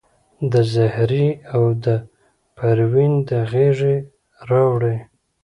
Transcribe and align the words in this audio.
د 0.51 0.53
زهرې 0.73 1.27
او 1.53 1.63
د 1.85 1.87
پروین 2.57 3.13
د 3.29 3.31
غیږي 3.51 3.95
راوړي 4.49 4.97